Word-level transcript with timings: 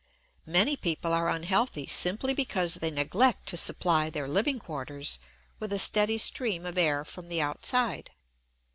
Many 0.47 0.75
people 0.77 1.13
are 1.13 1.29
unhealthy 1.29 1.85
simply 1.85 2.33
because 2.33 2.73
they 2.73 2.89
neglect 2.89 3.45
to 3.49 3.55
supply 3.55 4.09
their 4.09 4.27
living 4.27 4.57
quarters 4.57 5.19
with 5.59 5.71
a 5.71 5.77
steady 5.77 6.17
stream 6.17 6.65
of 6.65 6.75
air 6.75 7.05
from 7.05 7.29
the 7.29 7.39
outside. 7.39 8.09